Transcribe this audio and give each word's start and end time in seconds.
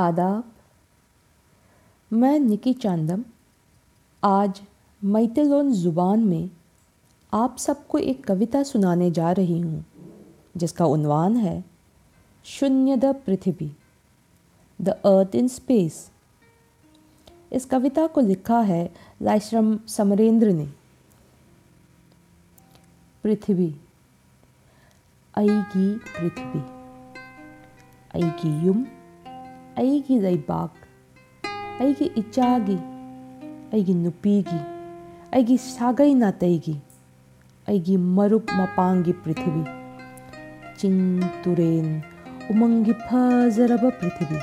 آداب 0.00 0.40
میں 2.12 2.38
نکی 2.38 2.72
چاندم 2.72 3.22
آج 4.22 4.60
میتلون 5.02 5.72
زبان 5.72 6.26
میں 6.26 6.46
آپ 7.32 7.58
سب 7.58 7.74
کو 7.86 7.98
ایک 7.98 8.26
کویتا 8.26 8.64
سنانے 8.64 9.10
جا 9.10 9.34
رہی 9.34 9.62
ہوں 9.62 9.80
جس 10.54 10.72
کا 10.72 10.84
عنوان 10.84 11.36
ہے 11.36 11.60
شنیہ 12.44 12.96
دا 12.96 13.10
پرتھوی 13.24 13.68
دا 14.78 14.92
ارتھ 15.04 15.30
ان 15.32 15.44
اسپیس 15.44 16.08
اس 17.50 17.66
کو 18.12 18.20
لکھا 18.20 18.66
ہے 18.68 18.88
لائشرم 19.20 19.76
سمریندر 19.86 20.52
نے 20.52 20.64
پرتھوی 23.22 23.70
کی 25.72 25.94
پرتھوی 26.12 26.60
ای 28.14 28.28
کی 28.36 28.48
سگ 29.76 30.10
نپ 34.00 34.26
کی 34.26 34.58
پتھوی 39.22 39.62
چن 40.76 41.20
تورن 41.42 41.98
امن 42.50 42.84
کی 42.84 42.92
فضرب 42.92 43.86
پیتھوی 44.00 44.38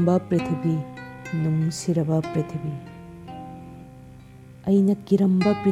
نیتھوی 4.71 4.75
این 4.75 4.87
کمب 5.05 5.43
پی 5.63 5.72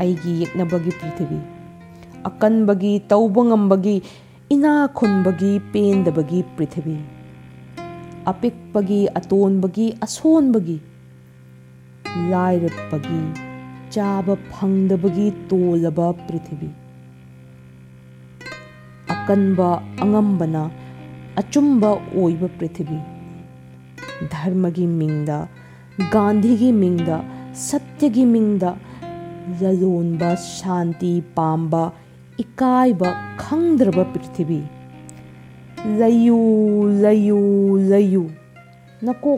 ایگ 0.00 0.26
کی 0.84 0.90
پیتھوی 1.00 1.38
اکن 2.24 2.64
بنا 2.66 2.98
خیند 4.94 6.08
کی 6.28 6.42
پریتھوی 6.56 6.94
اپون 8.24 9.60
کی 9.72 9.90
اسونگ 10.02 10.56
کی 10.66 10.76
لائر 12.16 12.66
چاو 13.90 14.34
فنگ 14.50 15.06
کی 15.14 15.30
تولب 15.48 16.00
پی 16.26 16.66
اکن 19.08 19.54
اگبنا 19.58 20.66
اچھ 21.36 21.58
پیتھوی 22.58 22.98
دھرم 24.30 24.66
کی 24.74 24.86
مند 24.86 25.30
گاندھی 26.14 26.72
منگ 26.72 27.10
ست 27.54 28.04
بانتی 29.48 31.20
پا 31.34 31.56
بندب 32.58 34.00
پریتھوی 34.14 34.60
لو 35.84 36.88
لو 36.88 37.78
لو 37.78 38.26
نکو 39.02 39.36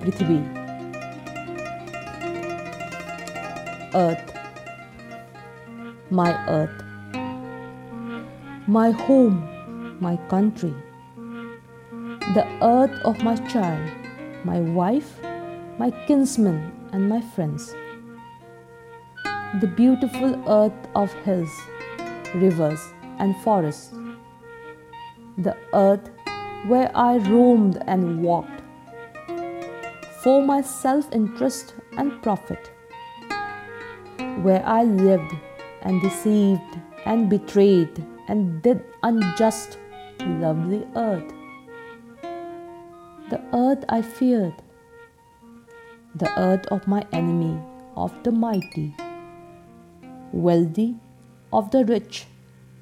پریتھوی 0.00 0.38
ارتھ 3.94 4.32
مائ 6.12 6.32
ارتھ 6.46 6.82
مائ 8.68 8.90
ہ 9.08 9.12
my 10.00 10.16
country 10.28 10.70
درت 12.34 13.06
of 13.06 13.24
my 13.24 13.36
child 13.52 13.86
my 14.44 14.60
wife 14.74 15.24
my 15.78 15.90
kinsmen 16.08 16.58
and 16.92 17.02
my 17.02 17.20
friends 17.36 17.74
the 19.60 19.68
beautiful 19.68 20.42
earth 20.48 20.88
of 20.96 21.12
hills, 21.24 21.50
rivers 22.34 22.80
and 23.20 23.36
forests, 23.42 23.94
the 25.38 25.56
earth 25.72 26.10
where 26.66 26.90
I 26.94 27.18
roamed 27.18 27.80
and 27.86 28.20
walked, 28.20 28.62
for 30.22 30.42
my 30.42 30.60
self-interest 30.60 31.74
and 31.96 32.20
profit, 32.20 32.72
where 34.42 34.66
I 34.66 34.82
lived 34.82 35.32
and 35.82 36.02
deceived 36.02 36.80
and 37.04 37.30
betrayed 37.30 38.04
and 38.26 38.60
did 38.60 38.82
unjust, 39.04 39.78
lovely 40.20 40.84
earth, 40.96 41.32
the 43.30 43.40
earth 43.52 43.84
I 43.88 44.02
feared, 44.02 44.54
the 46.16 46.30
earth 46.40 46.66
of 46.72 46.88
my 46.88 47.06
enemy, 47.12 47.56
of 47.96 48.12
the 48.24 48.32
mighty, 48.32 48.96
wealthy, 50.34 50.96
of 51.52 51.70
the 51.70 51.84
rich 51.84 52.26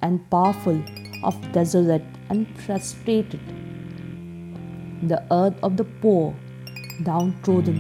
and 0.00 0.18
powerful, 0.30 0.82
of 1.22 1.36
desolate 1.52 2.04
and 2.30 2.46
frustrated, 2.60 3.40
the 5.02 5.22
earth 5.30 5.54
of 5.62 5.76
the 5.76 5.84
poor, 5.84 6.34
downtrodden, 7.02 7.76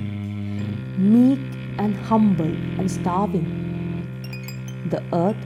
meek 0.98 1.40
and 1.78 1.96
humble 1.96 2.54
and 2.78 2.90
starving, 2.90 3.48
the 4.90 5.02
earth 5.14 5.36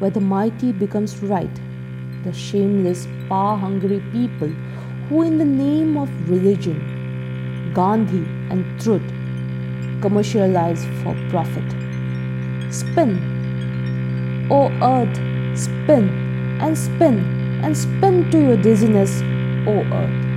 where 0.00 0.10
the 0.10 0.20
mighty 0.20 0.72
becomes 0.72 1.22
right, 1.22 1.60
the 2.24 2.32
shameless, 2.32 3.06
power-hungry 3.28 4.02
people 4.10 4.48
who 5.08 5.22
in 5.22 5.38
the 5.38 5.44
name 5.44 5.96
of 5.96 6.10
religion, 6.28 7.72
Gandhi 7.74 8.24
and 8.50 8.80
truth, 8.80 9.08
commercialize 10.02 10.84
for 11.02 11.14
profit, 11.30 11.70
spin 12.72 13.37
O 14.50 14.68
earth 14.80 15.20
spin 17.64 18.20
to 18.30 18.38
your 18.38 18.56
business 18.64 19.22
O 19.66 19.78
earth 19.92 20.27